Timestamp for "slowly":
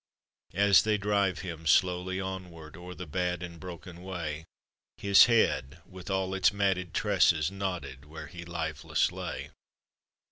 1.67-2.19